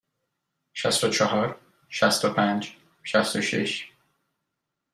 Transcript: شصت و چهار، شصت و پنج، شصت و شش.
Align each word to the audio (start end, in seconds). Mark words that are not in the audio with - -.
شصت 0.73 1.03
و 1.03 1.09
چهار، 1.09 1.59
شصت 1.89 2.25
و 2.25 2.29
پنج، 2.33 2.77
شصت 3.03 3.35
و 3.35 3.41
شش. 3.41 3.91